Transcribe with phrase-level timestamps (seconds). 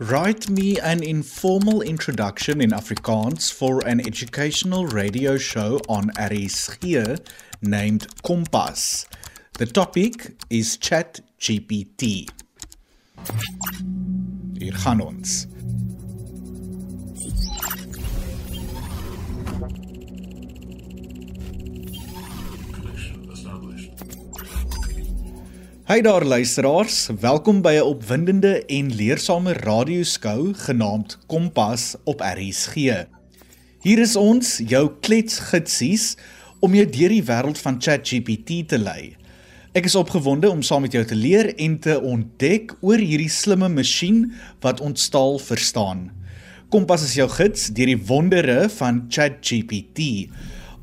[0.00, 7.18] Write me an informal introduction in Afrikaans for an educational radio show on RSG
[7.62, 9.06] named Kompas.
[9.54, 12.28] The topic is Chat GPT.
[14.58, 15.46] Hier gaan ons.
[25.86, 32.74] Hi daar luisteraars, welkom by 'n opwindende en leersame radioskou genaamd Kompas op RSG.
[33.80, 36.16] Hier is ons, jou kletsgitsies
[36.58, 39.16] om jou deur die wêreld van ChatGPT te lei.
[39.72, 43.68] Ek is opgewonde om saam met jou te leer en te ontdek oor hierdie slimme
[43.68, 46.10] masjien wat ons taal verstaan.
[46.68, 50.26] Kompas is jou gids deur die wondere van ChatGPT.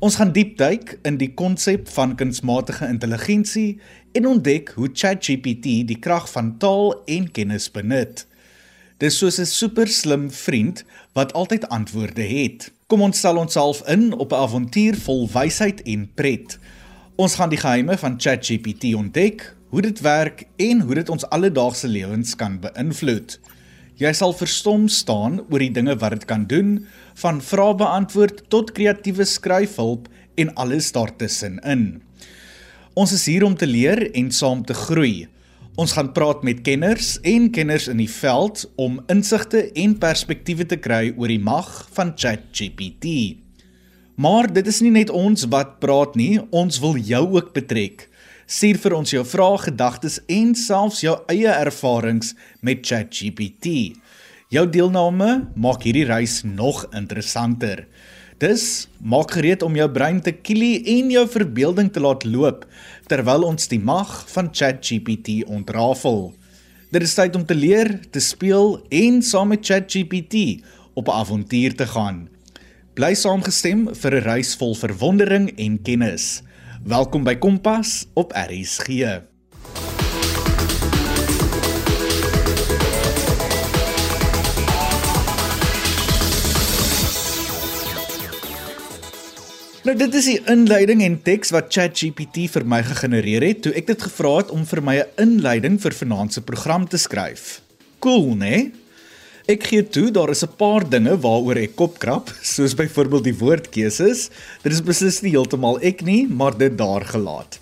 [0.02, 3.78] Ons gaan diep duik in die konsep van kunsmatige intelligensie
[4.18, 8.24] en ontdek hoe ChatGPT die krag van taal en kennis benut.
[8.98, 12.72] Dis soos 'n super slim vriend wat altyd antwoorde het.
[12.86, 16.58] Kom ons stel onsself in op 'n avontuur vol wysheid en pret.
[17.16, 21.88] Ons gaan die geheime van ChatGPT ontdek, hoe dit werk en hoe dit ons alledaagse
[21.88, 23.40] lewens kan beïnvloed.
[23.94, 26.80] Jy sal verstom staan oor die dinge wat dit kan doen,
[27.22, 32.02] van vrae beantwoord tot kreatiewe skryfhulp en alles daartussenin.
[32.98, 35.28] Ons is hier om te leer en saam te groei.
[35.78, 40.78] Ons gaan praat met kenners en kenners in die veld om insigte en perspektiewe te
[40.78, 43.38] kry oor die mag van ChatGPT.
[44.18, 48.08] Maar dit is nie net ons wat praat nie, ons wil jou ook betrek.
[48.44, 53.94] Stuur vir ons jou vrae, gedagtes en selfs jou eie ervarings met ChatGPT.
[54.52, 57.86] Jou deelname maak hierdie reis nog interessanter.
[58.42, 62.66] Dus maak gereed om jou brein te kielie en jou verbeelding te laat loop
[63.08, 66.34] terwyl ons die mag van ChatGPT ontrafel.
[66.92, 70.60] Dit is tyd om te leer, te speel en saam met ChatGPT
[70.94, 72.28] op 'n avontuur te gaan.
[72.94, 76.42] Bly saamgestem vir 'n reis vol verwondering en kennis.
[76.84, 78.88] Welkom by Kompas op RSG.
[89.84, 93.88] Nou dit is die inleiding en teks wat ChatGPT vir my gegenereer het toe ek
[93.88, 97.62] dit gevra het om vir my 'n inleiding vir vanaand se program te skryf.
[97.98, 98.83] Cool, né?
[99.44, 103.36] Ek gee toe daar is 'n paar dinge waaroor ek kop krap, soos byvoorbeeld die
[103.36, 104.30] woordkeuses.
[104.62, 107.60] Dit is beslis nie heeltemal ek nie, maar dit daar gelaat.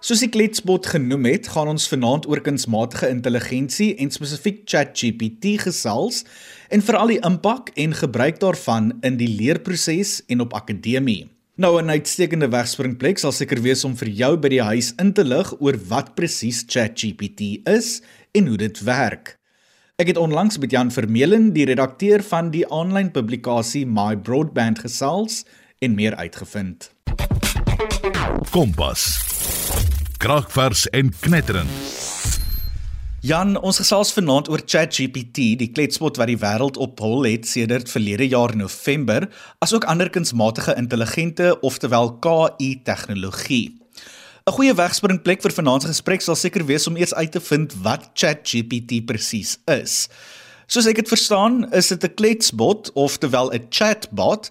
[0.00, 6.24] Soos die kletsbot genoem het, gaan ons vanaand oor kunsmatige intelligensie en spesifiek ChatGPT gesels
[6.70, 11.28] en veral die impak en gebruik daarvan in die leerproses en op akademie.
[11.56, 15.24] Nou 'n uitstekende wegspringplek sal seker wees om vir jou by die huis in te
[15.24, 18.00] lig oor wat presies ChatGPT is
[18.32, 19.39] en hoe dit werk.
[20.00, 25.42] Ek het onlangs met Jan Vermeulen, die redakteur van die aanlyn publikasie My Broadband gesels
[25.84, 26.86] en meer uitgevind.
[28.48, 29.04] Kompas.
[30.16, 31.68] Kragvers en knetterend.
[33.20, 37.92] Jan, ons gesels vanaand oor ChatGPT, die kletspot wat die wêreld op hol het sedert
[37.92, 39.28] verlede jaar November,
[39.60, 43.79] asook ander kunsmatige intelligente, oftewel KI tegnologie.
[44.50, 47.74] 'n Goeie wegspringplek vir vanaand se gesprek sal seker wees om eers uit te vind
[47.84, 50.08] wat ChatGPT presies is.
[50.66, 54.50] Soos ek dit verstaan, is dit 'n kletsbot, oftewel 'n chatbot.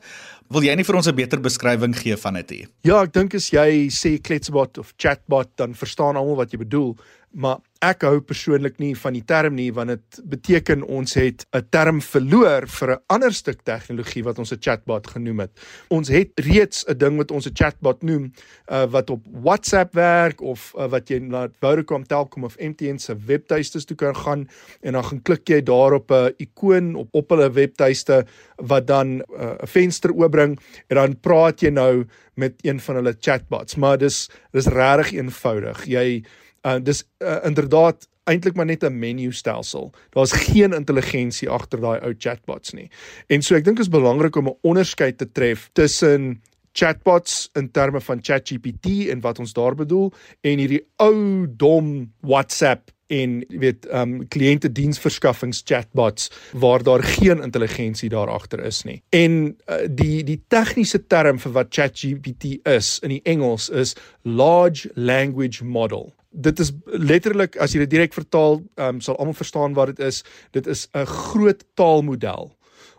[0.50, 2.68] Wil jy nie vir ons 'n beter beskrywing gee van dit nie?
[2.84, 6.96] Ja, ek dink as jy sê kletsbot of chatbot, dan verstaan almal wat jy bedoel
[7.32, 11.64] maar ek hou persoonlik nie van die term nie want dit beteken ons het 'n
[11.72, 15.52] term verloor vir 'n ander stuk tegnologie wat ons 'n chatbot genoem het.
[15.90, 18.34] Ons het reeds 'n ding wat ons 'n chatbot noem
[18.72, 23.16] uh, wat op WhatsApp werk of uh, wat jy na Vodacom, Telkom of MTN se
[23.16, 24.50] webtuistes toe kan gaan
[24.82, 28.26] en dan gaan klik jy daarop 'n ikoon op op hulle webtuiste
[28.58, 30.60] wat dan 'n uh, venster oopbring
[30.90, 33.76] en dan praat jy nou met een van hulle chatbots.
[33.76, 35.86] Maar dis dis regtig eenvoudig.
[35.86, 36.24] Jy
[36.66, 39.92] Uh dis uh, inderdaad eintlik maar net 'n menu stelsel.
[40.10, 42.90] Daar's geen intelligensie agter daai ou chatbots nie.
[43.28, 46.42] En so ek dink is belangrik om 'n onderskeid te tref tussen
[46.72, 52.92] chatbots in terme van ChatGPT en wat ons daar bedoel en hierdie ou dom WhatsApp
[53.10, 59.02] en jy weet um kliënte diensverskaffings chatbots waar daar geen intelligensie daar agter is nie.
[59.10, 64.92] En uh, die die tegniese term vir wat ChatGPT is in die Engels is large
[64.94, 69.94] language model dit is letterlik as jy dit direk vertaal, um, sal almal verstaan wat
[69.94, 70.24] dit is.
[70.52, 72.56] Dit is 'n groot taalmodel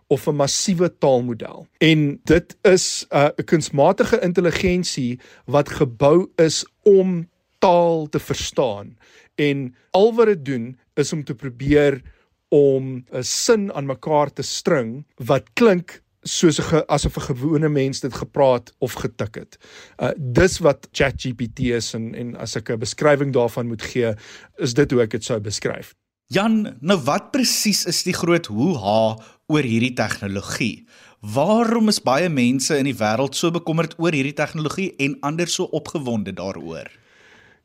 [0.09, 1.67] of 'n massiewe taalmodel.
[1.79, 7.29] En dit is 'n uh, kunsmatige intelligensie wat gebou is om
[7.59, 8.99] taal te verstaan.
[9.35, 12.03] En al wat dit doen is om te probeer
[12.49, 18.00] om 'n sin aan mekaar te string wat klink soos 'n asof 'n gewone mens
[18.00, 19.58] dit gepraat of getik het.
[19.99, 24.14] Uh dis wat ChatGPT is en en as ek 'n beskrywing daarvan moet gee,
[24.58, 25.94] is dit hoe ek dit sou beskryf.
[26.26, 30.87] Jan, nou wat presies is die groot hoe-ha oor hierdie tegnologie?
[31.20, 35.64] Waarom is baie mense in die wêreld so bekommerd oor hierdie tegnologie en ander so
[35.64, 36.87] opgewonde daaroor?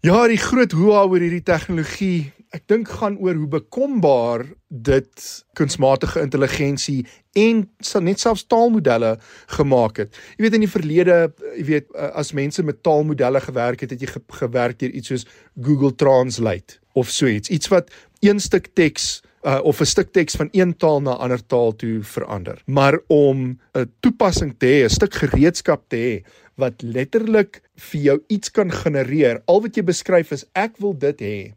[0.01, 5.25] Ja, die groot hoe-ha oor hierdie tegnologie ek dink gaan oor hoe bekombaar dit
[5.59, 7.01] kunsmatige intelligensie
[7.35, 7.65] en
[8.05, 9.15] net selfs taalmodelle
[9.57, 10.15] gemaak het.
[10.37, 11.17] Jy weet in die verlede,
[11.57, 15.11] jy weet eh, as mense met taalmodelle gewerk het, het jy ge gewerk deur iets
[15.11, 15.27] soos
[15.59, 17.51] Google Translate of so iets.
[17.51, 17.91] Iets wat
[18.23, 21.99] een stuk teks uh, of 'n stuk teks van een taal na ander taal toe
[22.03, 22.61] verander.
[22.65, 26.15] Maar om 'n toepassing te hê, 'n stuk gereedskap te hê
[26.55, 29.41] wat letterlik vir jou iets kan genereer.
[29.45, 31.53] Al wat jy beskryf is ek wil dit hê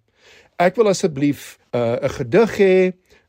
[0.58, 2.76] ek wil asseblief uh, 'n uh, gedig hê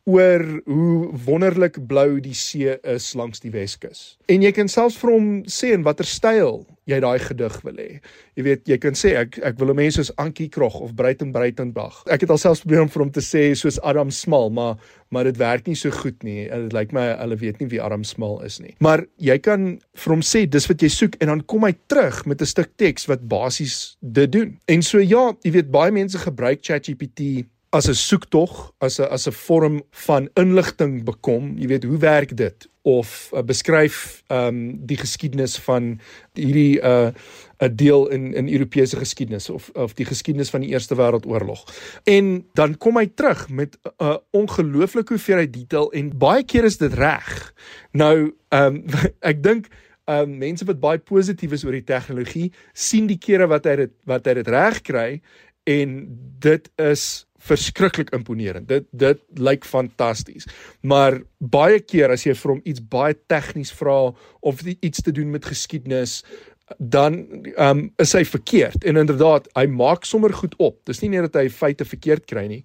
[0.10, 4.18] oor hoe wonderlik blou die see is langs die Weskus.
[4.30, 7.90] En jy kan selfs vir hom sê in watter styl jy daai gedig wil hê.
[8.38, 11.32] Jy weet, jy kan sê ek ek wil 'n mens soos Ankie Krog of Breiten
[11.32, 12.04] Breitenberg.
[12.08, 14.78] Ek het alselfs probeer om vir hom te sê soos Adam Smal, maar
[15.12, 16.48] maar dit werk nie so goed nie.
[16.48, 18.76] Dit lyk my hulle weet nie wie Adam Smal is nie.
[18.80, 22.26] Maar jy kan vir hom sê dis wat jy soek en dan kom hy terug
[22.26, 24.58] met 'n stuk teks wat basies dit doen.
[24.68, 29.28] En so ja, jy weet baie mense gebruik ChatGPT as 'n soektog, as 'n as
[29.28, 31.58] 'n vorm van inligting bekom.
[31.58, 32.70] Jy weet, hoe werk dit?
[32.82, 36.00] Of uh, beskryf ehm um, die geskiedenis van
[36.34, 37.12] hierdie 'n uh,
[37.62, 41.64] 'n deel in in Europese geskiedenis of of die geskiedenis van die Eerste Wêreldoorlog.
[42.04, 46.78] En dan kom hy terug met 'n uh, ongelooflike hoeveelheid detail en baie keer is
[46.78, 47.54] dit reg.
[47.92, 48.84] Nou, ehm um,
[49.32, 49.68] ek dink
[50.06, 53.76] ehm um, mense wat baie positief is oor die tegnologie, sien die kere wat hy
[53.76, 55.22] dit wat hy dit reg kry
[55.64, 56.08] en
[56.40, 58.68] dit is verskriklik imponerend.
[58.68, 60.48] Dit dit lyk fantasties.
[60.82, 65.32] Maar baie keer as jy vir hom iets baie tegnies vra of iets te doen
[65.32, 66.22] met geskiedenis,
[66.78, 67.26] dan
[67.58, 68.84] um, is hy verkeerd.
[68.86, 70.78] En inderdaad, hy maak sommer goed op.
[70.86, 72.62] Dis nie net dat hy feite verkeerd kry nie,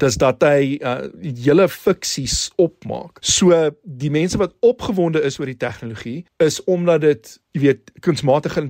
[0.00, 1.06] dis dat hy uh,
[1.44, 3.20] hele fiksies opmaak.
[3.24, 8.62] So die mense wat opgewonde is oor die tegnologie is omdat dit, jy weet, kunsmatige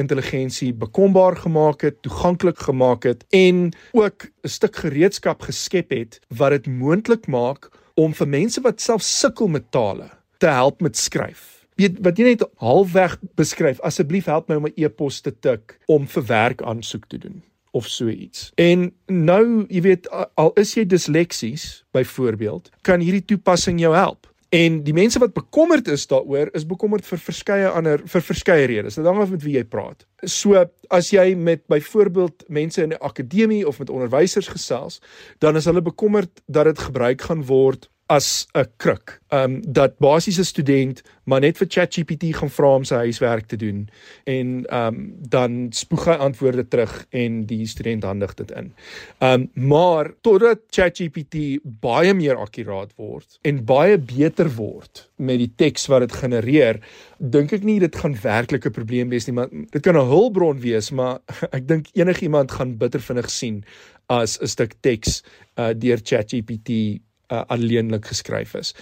[0.00, 6.50] intelligensie bekombaar gemaak het, toeganklik gemaak het en ook 'n stuk gereedskap geskep het wat
[6.50, 11.66] dit moontlik maak om vir mense wat self sukkel met tale te help met skryf.
[11.76, 16.06] Weet wat jy net halfweg beskryf, asseblief help my om 'n e-pos te tik om
[16.06, 18.50] vir werk aansoek te doen of so iets.
[18.60, 24.28] En nou, jy weet, al is jy disleksies byvoorbeeld, kan hierdie toepassing jou help.
[24.52, 28.98] En die mense wat bekommerd is daaroor, is bekommerd vir verskeie ander vir verskeie redes.
[28.98, 30.04] Dit hang af met wie jy praat.
[30.28, 30.60] So
[30.92, 35.00] as jy met byvoorbeeld mense in 'n akademie of met onderwysers gesels,
[35.38, 39.20] dan is hulle bekommerd dat dit gebruik gaan word as 'n kruk.
[39.28, 43.56] Ehm um, dat basiese student maar net vir ChatGPT gaan vra om sy huiswerk te
[43.56, 43.88] doen
[44.24, 48.72] en ehm um, dan spoeg hy antwoorde terug en die student handig dit in.
[49.18, 55.52] Ehm um, maar totdat ChatGPT baie meer akkuraat word en baie beter word met die
[55.56, 56.80] teks wat dit genereer,
[57.18, 60.60] dink ek nie dit gaan werklik 'n probleem wees nie, maar dit kan 'n hulpbron
[60.60, 61.20] wees, maar
[61.56, 63.64] ek dink enigiemand gaan bitter vinnig sien
[64.08, 65.22] as 'n stuk teks
[65.56, 67.00] uh, deur ChatGPT
[67.32, 68.72] uh, alleenlik geskryf is.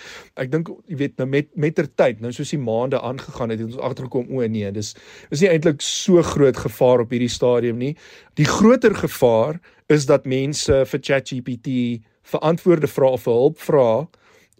[0.40, 3.62] Ek dink jy weet nou met met ter tyd, nou soos die maande aangegaan het,
[3.62, 4.94] het ons agtergekom o nee, dis
[5.30, 7.94] is nie eintlik so groot gevaar op hierdie stadium nie.
[8.40, 9.60] Die groter gevaar
[9.90, 13.90] is dat mense vir ChatGPT verantwoorde vra of hulp vra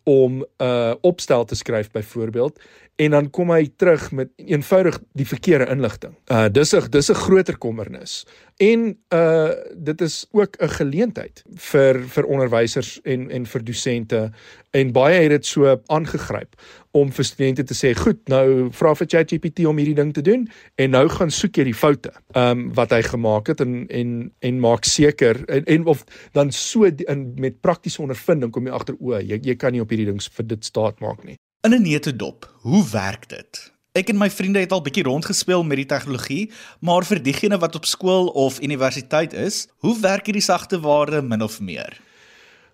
[0.08, 2.60] om 'n uh, opstel te skryf byvoorbeeld
[3.00, 6.12] en dan kom hy terug met eenvoudig die verkeerde inligting.
[6.28, 8.26] Uh dis 'n dis 'n groter kommernis.
[8.56, 14.30] En uh dit is ook 'n geleentheid vir vir onderwysers en en vir dosente
[14.70, 16.54] en baie het dit so aangegryp
[16.90, 20.48] om vir studente te sê, "Goed, nou vra vir ChatGPT om hierdie ding te doen
[20.74, 24.60] en nou gaan soek jy die foute um wat hy gemaak het en en en
[24.60, 29.18] maak seker en, en of dan so in met praktiese ondervinding kom jy agter o,
[29.18, 31.36] jy jy kan nie op hierdie ding vir dit staat maak nie.
[31.62, 33.72] In 'n neutedop, hoe werk dit?
[33.92, 36.50] Ek en my vriende het al bietjie rondgespeel met die tegnologie,
[36.80, 41.42] maar vir diegene wat op skool of universiteit is, hoe werk hierdie sagte ware min
[41.42, 42.00] of meer?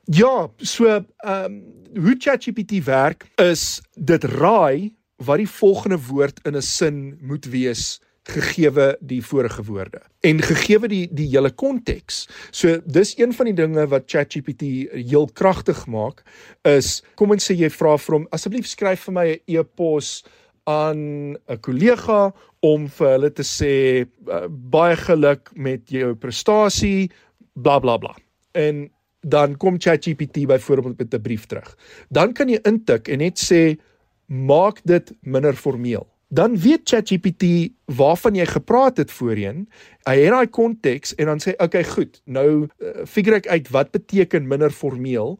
[0.04, 1.62] Ja, so ehm um,
[1.96, 8.00] hoe ChatGPT werk is dit raai wat die volgende woord in 'n sin moet wees
[8.26, 12.24] gegeewe die vorige woorde en gegeewe die die hele konteks.
[12.50, 16.24] So dis een van die dinge wat ChatGPT heel kragtig maak
[16.66, 20.24] is kom ons sê jy vra vir hom asseblief skryf vir my 'n e-pos
[20.66, 27.10] aan 'n kollega om vir hulle te sê uh, baie geluk met jou prestasie
[27.54, 28.14] bla bla bla.
[28.52, 28.90] En
[29.20, 31.76] dan kom ChatGPT byvoorbeeld met 'n brief terug.
[32.08, 33.78] Dan kan jy intik en net sê
[34.26, 36.06] maak dit minder formeel.
[36.28, 39.68] Dan weet ChatGPT waarvan jy gepraat het voorheen.
[40.08, 42.20] Hy het daai konteks en dan sê okay, goed.
[42.24, 45.38] Nou uh, figure ek uit wat beteken minder formeel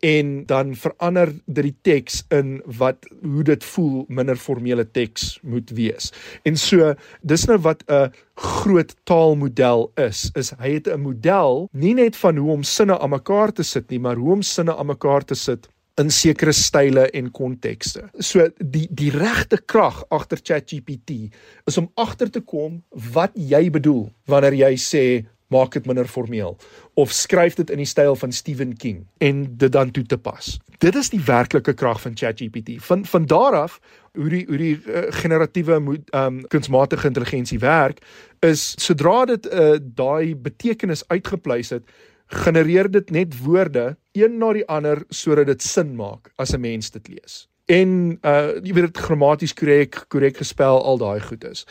[0.00, 5.70] en dan verander dit die teks in wat hoe dit voel minder formele teks moet
[5.76, 6.08] wees.
[6.48, 10.30] En so dis nou wat 'n groot taalmodel is.
[10.34, 13.90] Is hy het 'n model nie net van hoe om sinne aan mekaar te sit
[13.90, 15.68] nie, maar hoe om sinne aan mekaar te sit
[15.98, 18.06] in sekere style en kontekste.
[18.18, 21.30] So die die regte krag agter ChatGPT
[21.66, 22.82] is om agter te kom
[23.14, 25.04] wat jy bedoel wanneer jy sê
[25.50, 26.56] maak dit minder formeel
[26.94, 30.58] of skryf dit in die styl van Stephen King en dit dan toe te pas.
[30.80, 32.78] Dit is die werklike krag van ChatGPT.
[32.86, 33.80] Van van daar af
[34.14, 38.00] hoe die hoe die uh, generatiewe ehm um, kunsmatige intelligensie werk
[38.46, 41.84] is sodra dit 'n uh, daai betekenis uitgepleis het,
[42.30, 46.90] genereer dit net woorde een na die ander sodat dit sin maak as 'n mens
[46.90, 47.90] dit lees en
[48.26, 51.64] uh jy weet dit grammaties korrek korrek gespel al daai goed is.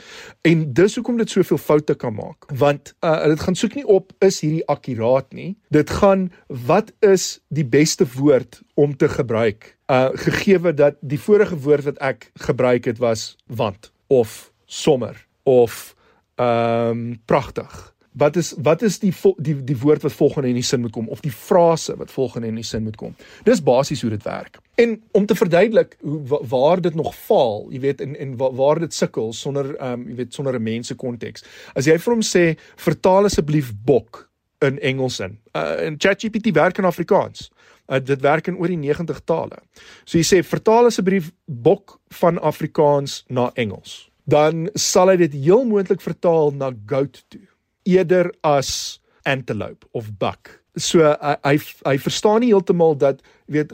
[0.47, 4.13] En dis hoekom dit soveel foute kan maak want uh dit gaan soek nie op
[4.25, 5.51] is hierdie akkuraat nie.
[5.75, 11.59] Dit gaan wat is die beste woord om te gebruik uh gegee dat die vorige
[11.59, 15.95] woord wat ek gebruik het was want of sommer of
[16.39, 20.65] ehm um, pragtig wat is wat is die die die woord wat volgende in die
[20.65, 23.15] sin moet kom of die frase wat volgende in die sin moet kom.
[23.47, 24.59] Dis basies hoe dit werk.
[24.79, 28.93] En om te verduidelik hoe waar dit nog faal, jy weet en en waar dit
[28.93, 31.45] sukkel sonder ehm um, jy weet sonder 'n mense konteks.
[31.75, 35.39] As jy vir hom sê vertaal asseblief bok in Engels in.
[35.55, 37.49] Uh, en ChatGPT werk in Afrikaans.
[37.87, 39.61] Uh, dit werk in oor die 90 tale.
[40.03, 44.09] So jy sê vertaal asseblief bok van Afrikaans na Engels.
[44.23, 47.47] Dan sal hy dit heel moontlik vertaal na goat toe
[47.89, 50.57] eerder as antelope of buck.
[50.79, 51.55] So hy hy,
[51.85, 53.73] hy verstaan nie heeltemal dat weet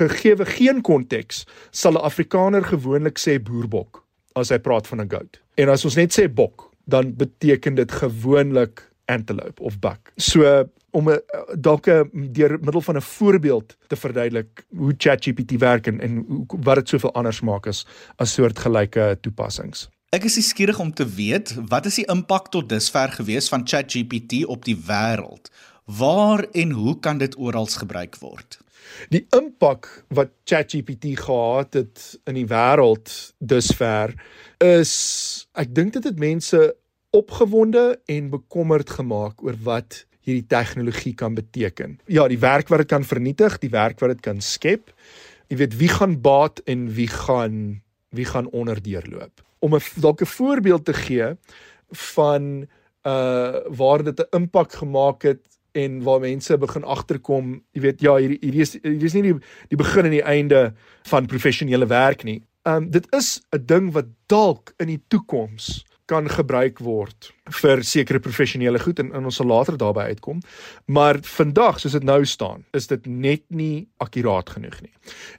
[0.00, 4.04] gegeewe geen konteks sal 'n Afrikaner gewoonlik sê boerbok
[4.34, 5.40] as hy praat van 'n goat.
[5.56, 10.12] En as ons net sê bok, dan beteken dit gewoonlik antelope of buck.
[10.16, 11.20] So om 'n
[11.58, 16.88] dalk deur middel van 'n voorbeeld te verduidelik hoe ChatGPT werk en, en wat dit
[16.88, 19.88] soveel anders maak as as soortgelyke toepassings.
[20.10, 24.40] Ek is skieurig om te weet wat is die impak tot dusver gewees van ChatGPT
[24.50, 25.52] op die wêreld?
[25.86, 28.56] Waar en hoe kan dit oral gebruik word?
[29.14, 34.16] Die impak wat ChatGPT gehad het in die wêreld dusver
[34.66, 34.94] is
[35.54, 36.58] ek dink dit het mense
[37.14, 42.00] opgewonde en bekommerd gemaak oor wat hierdie tegnologie kan beteken.
[42.10, 44.90] Ja, die werk wat dit kan vernietig, die werk wat dit kan skep.
[45.46, 47.78] Jy weet wie gaan baat en wie gaan
[48.10, 51.36] wie gaan onderdeurloop om 'n dalk 'n voorbeeld te gee
[51.90, 52.66] van
[53.02, 58.16] uh waar dit 'n impak gemaak het en waar mense begin agterkom, jy weet ja,
[58.16, 59.36] hierdie hierdie is hierdie is nie die
[59.68, 62.42] die begin en die einde van professionele werk nie.
[62.62, 68.20] Um dit is 'n ding wat dalk in die toekoms kan gebruik word vir sekere
[68.22, 70.42] professionele goed en, en ons sal later daarby uitkom.
[70.90, 74.92] Maar vandag soos dit nou staan, is dit net nie akkuraat genoeg nie.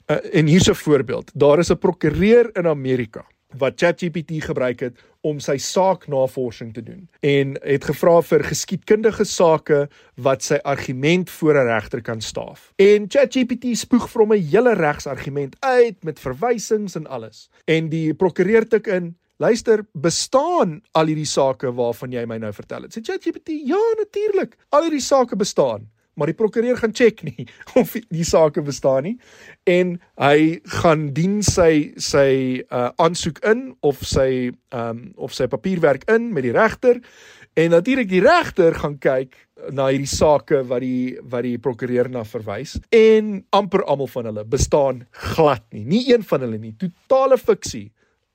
[0.08, 1.30] Uh, en hier's 'n voorbeeld.
[1.34, 3.24] Daar is 'n prokureur in Amerika
[3.58, 9.84] wat ChatGPT gebruik het om sy saaknavorsing te doen en het gevra vir geskiedkundige sake
[10.26, 12.72] wat sy argument voor 'n regter kan staaf.
[12.76, 17.48] En ChatGPT spoeg vir hom 'n hele regsargument uit met verwysings en alles.
[17.64, 22.86] En die prokureur tik in Luister, bestaan al hierdie sake waarvan jy my nou vertel
[22.86, 22.94] het?
[22.94, 24.54] Sê ChatGPT, ja, natuurlik.
[24.70, 27.46] Al hierdie sake bestaan maar die prokureur gaan check nie
[27.80, 29.14] of die saak bestaan nie.
[29.68, 36.04] En hy gaan dien sy sy uh aansoek in of sy um of sy papierwerk
[36.12, 37.00] in met die regter.
[37.56, 39.36] En natuurlik die regter gaan kyk
[39.72, 42.76] na hierdie sake wat die wat die prokureur na verwys.
[42.92, 45.86] En amper almal van hulle bestaan glad nie.
[45.88, 46.76] Nie een van hulle nie.
[46.80, 47.88] Totale fiksie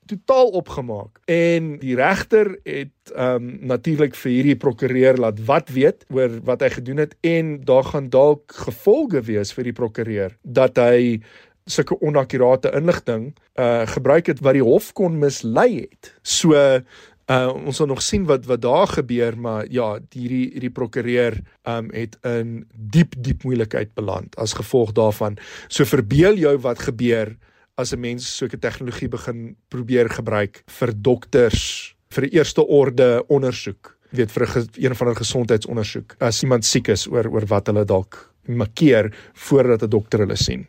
[0.09, 6.05] totaal opgemaak en die regter het ehm um, natuurlik vir hierdie prokureur laat wat weet
[6.13, 10.77] oor wat hy gedoen het en daar gaan dalk gevolge wees vir die prokureur dat
[10.81, 11.21] hy
[11.67, 16.13] sulke onakkurate inligting uh gebruik het wat die hof kon mislei het.
[16.23, 21.39] So uh ons sal nog sien wat wat daar gebeur maar ja hierdie hierdie prokureur
[21.67, 25.37] um het in diep diep moeilikheid beland as gevolg daarvan.
[25.67, 27.35] So verbeel jou wat gebeur
[27.77, 34.31] as 'n mens sulke tegnologie begin probeer gebruik vir dokters vir eerste orde ondersoek weet
[34.31, 38.33] vir 'n een van 'n gesondheidsondersoek as iemand siek is oor oor wat hulle dalk
[38.47, 40.67] makkeer voordat 'n dokter hulle sien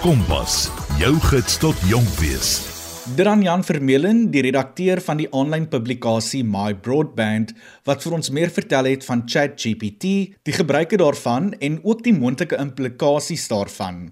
[0.00, 2.76] Kompas jou gids tot jonk wees
[3.14, 7.52] Dran Jan Vermeulen, die redakteur van die aanlyn publikasie My Broadband,
[7.84, 10.02] wat vir ons meer vertel het van ChatGPT,
[10.42, 14.10] die gebruike daarvan en ook die moontlike implikasies daarvan.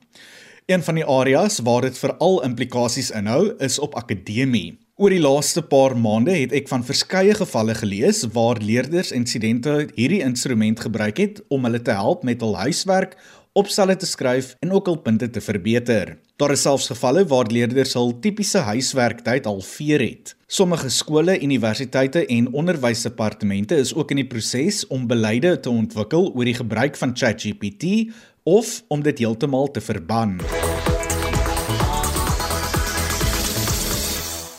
[0.66, 4.78] Een van die areas waar dit veral implikasies inhou, is op akademie.
[4.96, 9.74] Oor die laaste paar maande het ek van verskeie gevalle gelees waar leerders en studente
[9.92, 13.18] hierdie instrument gebruik het om hulle te help met hul huiswerk
[13.54, 16.16] opstelle te skryf en ook hul punte te verbeter.
[16.40, 20.32] Daar is selfs gevalle waar leerders hul tipiese huiswerktyd halveer het.
[20.48, 26.48] Sommige skole, universiteite en onderwysdepartemente is ook in die proses om beleide te ontwikkel oor
[26.48, 28.08] die gebruik van ChatGPT
[28.44, 30.36] of om dit heeltemal te verban.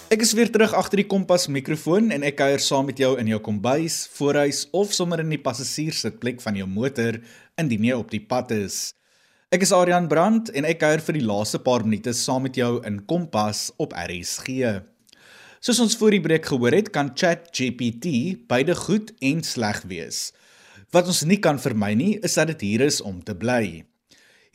[0.10, 3.30] Ek is weer terug agter die kompas mikrofoon en ek kuier saam met jou in
[3.30, 7.20] jou kombuis, voorhuis of sommer in die passasierssitplek van jou motor
[7.62, 8.96] indien jy op die pad is.
[9.54, 12.80] Ek is Adrian Brandt en ek kuier vir die laaste paar minute saam met jou
[12.89, 14.80] in Kompas op RSG.
[15.62, 20.32] Soos ons voor die breek gehoor het, kan ChatGPT beide goed en sleg wees.
[20.94, 23.86] Wat ons nie kan vermy nie, is dat dit hier is om te bly.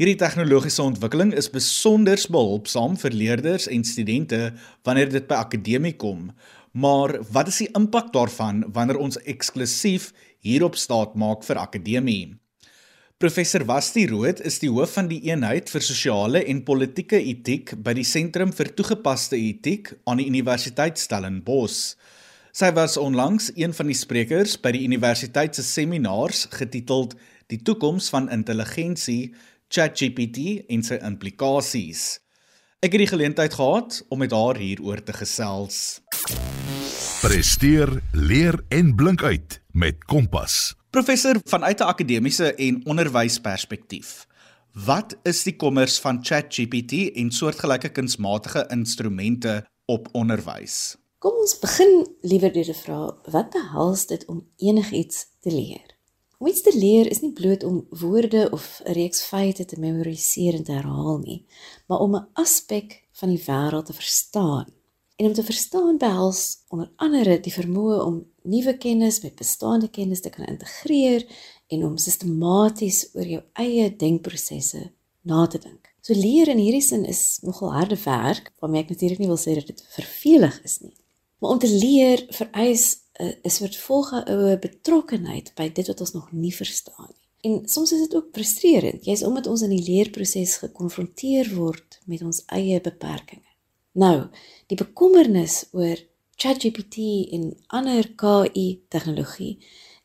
[0.00, 4.38] Hierdie tegnologiese ontwikkeling is besonder behulpsaam vir leerders en studente
[4.87, 6.30] wanneer dit by akademie kom.
[6.72, 12.22] Maar wat is die impak daarvan wanneer ons eksklusief hierop staat maak vir akademie?
[13.20, 17.92] Professor Wasti Rood is die hoof van die eenheid vir sosiale en politieke etiek by
[17.99, 21.99] die Sentrum vir Toegepaste Etiek aan die Universiteit Stellenbosch.
[22.52, 27.14] Sy was onlangs een van die sprekers by die universiteit se seminars getiteld
[27.50, 29.33] Die toekoms van intelligensie,
[29.75, 32.21] ChatGPT en sy implikasies.
[32.78, 35.99] Ek het die geleentheid gehad om met haar hieroor te gesels.
[37.21, 40.76] Presteer, leer en blink uit met Kompas.
[40.95, 44.26] Professor, vanuit 'n akademiese en onderwysperspektief,
[44.73, 50.97] wat is die kommers van ChatGPT en soortgelyke kunsmatige instrumente op onderwys?
[51.20, 52.98] Kom ons begin liewer deur te vra
[53.28, 55.90] wat behels dit om enigiets te leer?
[56.40, 60.54] Om iets te leer is nie bloot om woorde of 'n reeks feite te memoriseer
[60.56, 61.44] en te herhaal nie,
[61.88, 64.72] maar om 'n aspek van die wêreld te verstaan.
[65.16, 70.21] En om te verstaan behels onder andere die vermoë om nuwe kennis met bestaande kennis
[70.21, 71.26] te kan integreer
[71.68, 74.92] en om sistematies oor jou eie denkprosesse
[75.23, 75.92] na te dink.
[76.00, 79.54] So leer in hierdie sin is nogal harde werk, waarmee ek natuurlik nie wil sê
[79.54, 81.00] dat dit vervelig is nie.
[81.40, 86.54] Maar om te leer vereis 'n soort volgehoue betrokkenheid by dit wat ons nog nie
[86.54, 87.28] verstaan nie.
[87.40, 92.22] En soms is dit ook frustrerend, jy's omdat ons in die leerproses gekonfronteer word met
[92.22, 93.46] ons eie beperkings.
[93.92, 94.28] Nou,
[94.66, 95.98] die bekommernis oor
[96.36, 96.96] ChatGPT
[97.32, 99.58] en ander KI tegnologie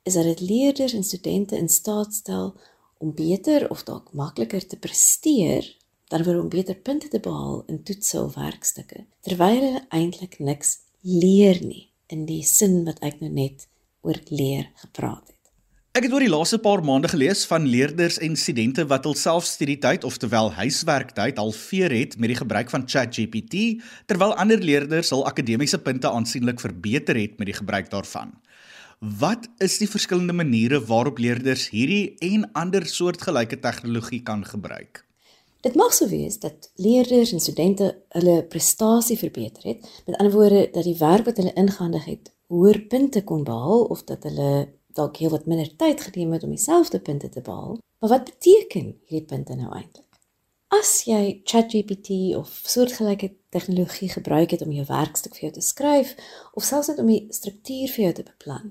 [0.04, 2.56] is dat dit leerders en studente in staat stel
[2.98, 5.68] om beter of dalk makliker te presteer
[6.08, 10.80] dan vir om beter punte te behaal in toetse of werkstukke terwyl hulle eintlik niks
[11.06, 13.68] leer nie in die sin wat ek nou net
[14.06, 15.34] oor leer gepraat het.
[15.96, 20.04] Ek het oor die laaste paar maande gelees van leerders en studente wat hul selfstudietyd
[20.04, 25.80] of terwyl huiswerktyd halveer het met die gebruik van ChatGPT, terwyl ander leerders hul akademiese
[25.80, 28.34] punte aansienlik verbeter het met die gebruik daarvan.
[29.00, 35.06] Wat is die verskillende maniere waarop leerders hierdie en ander soortgelyke tegnologie kan gebruik?
[35.66, 40.70] Dit mag sou wees dat leerders en studente hulle prestasie verbeter het, met ander woorde
[40.72, 44.50] dat die werk wat hulle ingehandig het, hoër punte kon behaal of dat hulle
[44.94, 47.80] dalk heel wat minder tyd geneem het om dieselfde punte te behaal.
[48.00, 50.20] Maar wat beteken hierdie punte nou eintlik?
[50.70, 56.12] As jy ChatGPT of soortgelyke tegnologie gebruik het om jou werkstuk vir jou te skryf
[56.54, 58.70] of selfs net om die struktuur vir jou te beplan,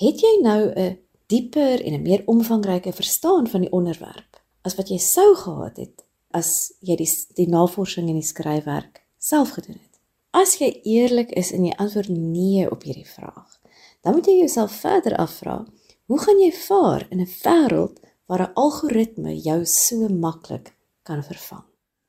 [0.00, 0.96] het jy nou 'n
[1.28, 6.04] dieper en 'n meer omvangryke verstaan van die onderwerp as wat jy sou gehad het
[6.32, 10.00] as jy die die navorsing en die skryfwerk self gedoen het.
[10.32, 13.58] As jy eerlik is in die antwoord nee op hierdie vraag,
[14.02, 15.60] dan moet jy jouself verder afvra,
[16.08, 21.64] hoe gaan jy vaar in 'n wêreld waar 'n algoritme jou so maklik kan vervang?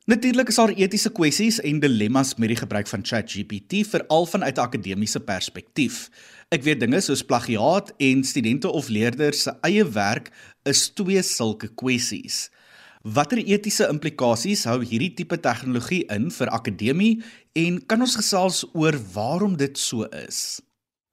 [0.05, 4.59] Natuurlik is daar etiese kwessies en dilemmas met die gebruik van ChatGPT veral vanuit 'n
[4.59, 6.09] akademiese perspektief.
[6.49, 10.31] Ek weet dinge soos plagiaat en studente of leerders se eie werk
[10.63, 12.49] is twee sulke kwessies.
[13.03, 17.17] Watter etiese implikasies hou hierdie tipe tegnologie in vir akademie
[17.59, 20.61] en kan ons gesels oor waarom dit so is?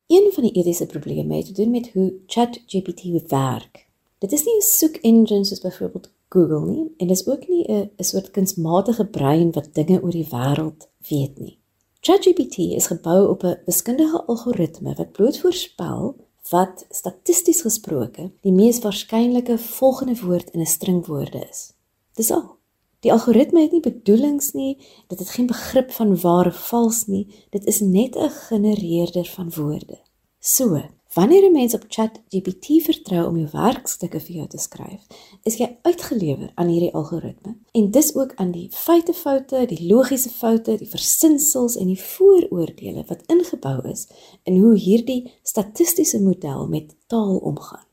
[0.07, 3.89] Een van die etiese probleme het te doen met hoe ChatGPT werk.
[4.23, 7.91] Dit is nie 'n soek engine soos byvoorbeeld Google nie en dis ook nie 'n
[7.99, 11.59] soort kunsmatige brein wat dinge oor die wêreld weet nie.
[12.01, 16.17] ChatGPT is gebou op 'n wiskundige algoritme wat bloot voorspel
[16.51, 21.73] wat statisties gesproke die mees waarskynlike volgende woord in 'n string woorde is.
[22.21, 22.59] Dis al.
[23.01, 24.75] Die algoritme het nie bedoelings nie,
[25.09, 27.25] dit het geen begrip van waar of vals nie.
[27.55, 29.99] Dit is net 'n genereerder van woorde.
[30.39, 30.83] So,
[31.15, 35.07] Wanneer 'n mens op ChatGPT vertrou om jou werkstukke vir jou te skryf,
[35.43, 37.57] is jy uitgelewer aan hierdie algoritme.
[37.73, 43.23] En dis ook aan die feitefoute, die logiese foute, die versinsels en die vooroordeele wat
[43.27, 44.09] ingebou is
[44.43, 47.87] in hoe hierdie statistiese model met taal omgaan.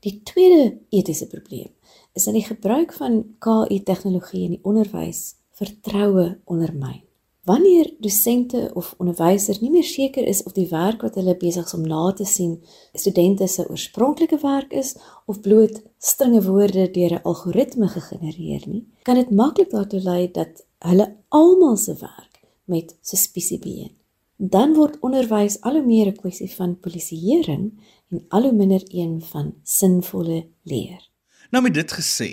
[0.00, 1.70] Die tweede etiese probleem
[2.12, 7.02] is dat die gebruik van KI-tegnologie in die onderwys vertroue ondermyn.
[7.42, 11.74] Wanneer dosente of onderwysers nie meer seker is of die werk wat hulle besig is
[11.74, 12.52] om na te sien
[12.94, 14.92] studente se oorspronklike werk is
[15.26, 20.62] of bloot stringe woorde deur 'n algoritme gegenereer nie, kan dit maklik daartoe lei dat
[20.78, 23.90] hulle almal se werk met suspisie beën.
[24.36, 27.72] Dan word onderwys al hoe meer 'n kwessie van polisieering
[28.10, 31.11] en al hoe minder een van sinvolle leer.
[31.52, 32.30] Nou met dit gesê,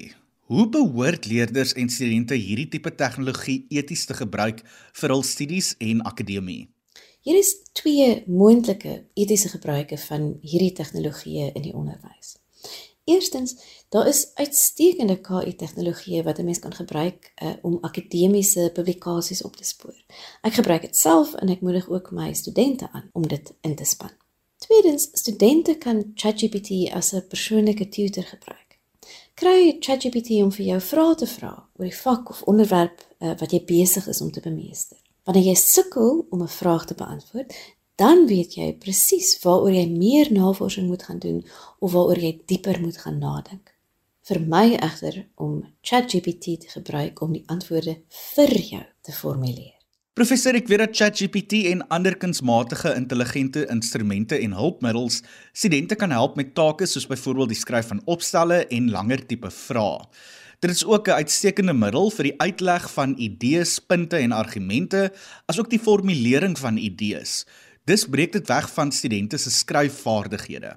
[0.49, 4.61] Hoe behoort leerders en studente hierdie tipe tegnologie eties te gebruik
[4.99, 6.69] vir hul studies en akademie?
[7.27, 12.37] Hier is twee moontlike etiese gebruike van hierdie tegnologieë in die onderwys.
[13.11, 13.57] Eerstens,
[13.91, 19.67] daar is uitstekende KI-tegnologieë wat 'n mens kan gebruik uh, om akademiese publikasies op te
[19.67, 19.99] spoor.
[20.41, 23.85] Ek gebruik dit self en ek moedig ook my studente aan om dit in te
[23.85, 24.15] span.
[24.57, 28.68] Tweedens, studente kan ChatGPT as 'n persoonlike tutor gebruik
[29.39, 33.53] kry ChatGPT om vir jou vrae te vra oor die vak of onderwerp uh, wat
[33.55, 34.97] jy besig is om te bemeester.
[35.27, 37.55] Wanneer jy sukkel om 'n vraag te beantwoord,
[37.95, 41.45] dan weet jy presies waaroor jy meer navorsing moet gaan doen
[41.79, 43.73] of waaroor jy dieper moet gaan nadink.
[44.27, 48.01] Vir my egter om ChatGPT te gebruik om die antwoorde
[48.35, 49.78] vir jou te formuleer.
[50.19, 55.21] Professor, ek weet dat ChatGPT en ander kunsmatige intelligente instrumente en hulpmiddels
[55.55, 60.03] studente kan help met take soos byvoorbeeld die skryf van opstelle en langer tipe vrae.
[60.59, 65.13] Dit is ook 'n uitstekende middel vir die uitleg van idees, punte en argumente,
[65.47, 67.45] asook die formulering van idees.
[67.85, 70.75] Dis breek dit weg van studente se skryfvaardighede.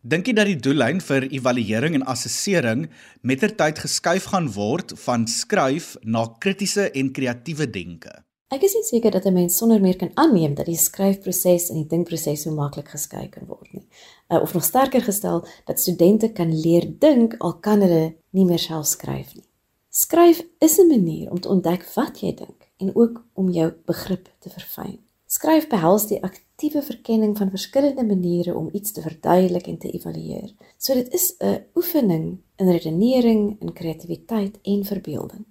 [0.00, 2.88] Dink jy dat die doellyn vir evaluering en assessering
[3.20, 8.24] mettertyd geskuif gaan word van skryf na kritiese en kreatiewe denke?
[8.52, 11.76] Ek is nie seker dat 'n mens sonder meer kan aanneem dat die skryfproses en
[11.76, 13.86] die dinkproses so maklik geskei kan word nie.
[14.28, 18.58] Uh, of nog sterker gestel dat studente kan leer dink al kan hulle nie meer
[18.58, 19.48] self skryf nie.
[19.88, 24.28] Skryf is 'n manier om te ontdek wat jy dink en ook om jou begrip
[24.38, 24.98] te verfyn.
[25.26, 30.54] Skryf behels die aktiewe verkenning van verskillende maniere om iets te verduidelik en te evalueer.
[30.78, 35.44] So dit is 'n oefening in redenering, in kreatiwiteit en verbeelding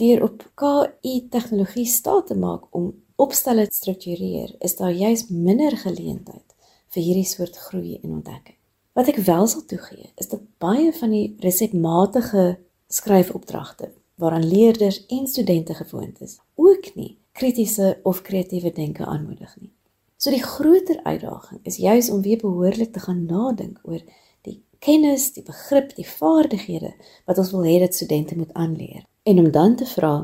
[0.00, 5.76] deur op KI tegnologie staat te maak om opstelle te struktureer, is daar juis minder
[5.76, 6.54] geleentheid
[6.92, 8.56] vir hierdie soort groei en ontdekking.
[8.92, 12.58] Wat ek wel sal toegee, is dat baie van die resepmatige
[12.92, 19.72] skryfopdragte waaraan leerders en studente gewoond is, ook nie kritiese of kreatiewe denke aanmoedig nie.
[20.20, 24.02] So die groter uitdaging is juis om weer behoorlik te gaan nadink oor
[24.46, 26.92] die kennis, die begrip, die vaardighede
[27.26, 30.14] wat ons wil hê dat studente moet aanleer en om dan te vra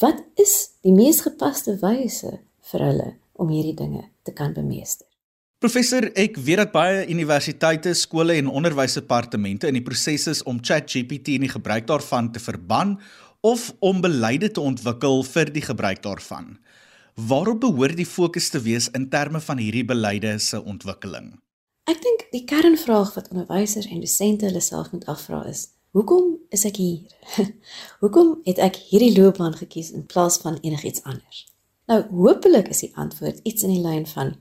[0.00, 2.38] wat is die mees gepaste wyse
[2.70, 5.06] vir hulle om hierdie dinge te kan bemeester.
[5.60, 11.38] Professor, ek weet dat baie universiteite, skole en onderwysdepartemente in die proses is om ChatGPT
[11.38, 12.98] en die gebruik daarvan te verban
[13.40, 16.58] of om beleide te ontwikkel vir die gebruik daarvan.
[17.16, 21.32] Waarop behoort die fokus te wees in terme van hierdie beleide se ontwikkeling?
[21.88, 26.66] Ek dink die kernvraag wat onderwysers en dosente hulle self moet afvra is: Hoekom is
[26.68, 27.12] ek hier?
[28.02, 31.46] Hoekom het ek hierdie loopbaan gekies in plaas van enigiets anders?
[31.88, 34.34] Nou, hopelik is die antwoord iets in die lyn van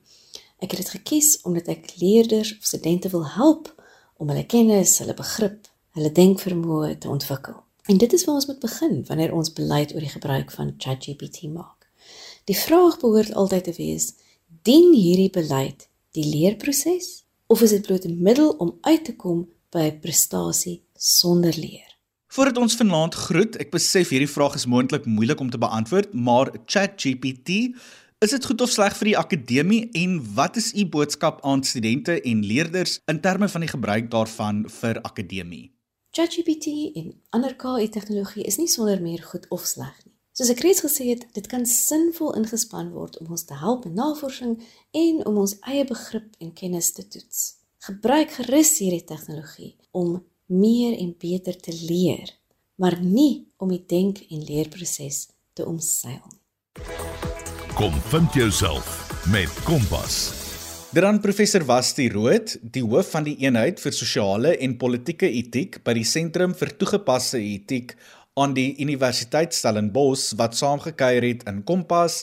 [0.59, 3.71] ek het dit gekies omdat ek leerders of studente wil help
[4.19, 7.61] om hulle kennis, hulle begrip, hulle denkvermoë te ontwikkel.
[7.87, 11.47] En dit is waar ons moet begin wanneer ons beleid oor die gebruik van ChatGPT
[11.55, 11.87] maak.
[12.51, 14.11] Die vraag behoort altyd te wees:
[14.67, 15.87] dien hierdie beleid
[16.19, 21.53] die leerproses of is dit bloot 'n middel om uit te kom by prestasie sonder
[21.57, 21.91] leer.
[22.33, 26.49] Voordat ons vanaand groet, ek besef hierdie vraag is moontlik moeilik om te beantwoord, maar
[26.65, 27.75] ChatGPT,
[28.25, 32.17] is dit goed of sleg vir die akademie en wat is u boodskap aan studente
[32.17, 35.69] en leerders in terme van die gebruik daarvan vir akademie?
[36.15, 40.13] ChatGPT en ander KI-tegnologie is nie sonder meer goed of sleg nie.
[40.35, 43.95] Soos ek reeds gesê het, dit kan sinvol ingespan word om ons te help in
[43.95, 44.57] navorsing
[44.91, 47.43] en om ons eie begrip en kennis te toets.
[47.85, 52.29] Gebruik gerus hierdie tegnologie om meer en beter te leer,
[52.75, 56.41] maar nie om die denk- en leerproses te omseil nie.
[57.75, 60.33] Kom vind jouself met Kompas.
[60.95, 65.95] Dan professor Wasti Rood, die hoof van die eenheid vir sosiale en politieke etiek by
[65.97, 67.97] die Sentrum vir Toegepaste Etiek
[68.39, 72.21] aan die Universiteit Stellenbosch wat saamgekuier het in Kompas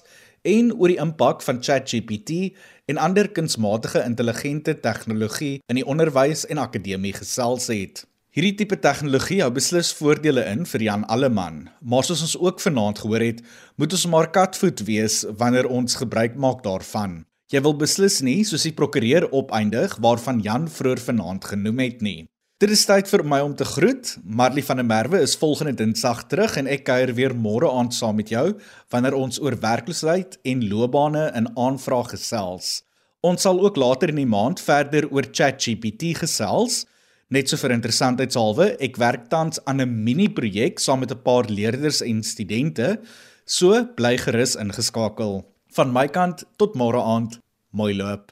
[0.49, 2.55] en oor die impak van ChatGPT
[2.89, 8.07] en ander kunsmatige intelligente tegnologie in die onderwys en akademie gesels het.
[8.33, 13.03] Hierdie tipe tegnologie hou beslis voordele in vir Jan Alleman, maar soos ons ook vanaand
[13.03, 13.43] gehoor het,
[13.77, 17.27] moet ons maar katvoet wees wanneer ons gebruik maak daarvan.
[17.53, 22.23] Jy wil beslis nie soos die prokureur opeindig waarvan Jan vroeër vanaand genoem het nie.
[22.57, 24.15] Dit is tyd vir my om te groet.
[24.25, 28.17] Marley van der Merwe is volgende Dinsdag terug en ek kuier weer môre aand saam
[28.17, 28.47] met jou
[28.95, 32.79] wanneer ons oor werkloosheid en loopbane in aanvraag gesels.
[33.21, 36.87] Ons sal ook later in die maand verder oor ChatGPT gesels.
[37.33, 42.03] Net so vir interessantheidshalwe, ek werk tans aan 'n mini-projek saam met 'n paar leerders
[42.03, 43.01] en studente,
[43.47, 45.41] so bly gerus ingeskakel.
[45.73, 47.39] Van my kant tot môre aand,
[47.73, 48.32] mooi loop.